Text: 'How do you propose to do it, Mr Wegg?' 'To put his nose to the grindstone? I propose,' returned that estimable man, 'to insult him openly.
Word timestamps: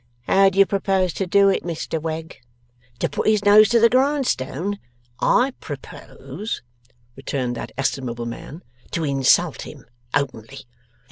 'How 0.21 0.49
do 0.49 0.57
you 0.57 0.65
propose 0.65 1.13
to 1.13 1.27
do 1.27 1.49
it, 1.49 1.61
Mr 1.61 2.01
Wegg?' 2.01 2.39
'To 2.97 3.07
put 3.09 3.27
his 3.27 3.45
nose 3.45 3.69
to 3.69 3.79
the 3.79 3.87
grindstone? 3.87 4.79
I 5.19 5.53
propose,' 5.59 6.63
returned 7.15 7.53
that 7.57 7.71
estimable 7.77 8.25
man, 8.25 8.63
'to 8.93 9.03
insult 9.05 9.61
him 9.61 9.85
openly. 10.15 10.61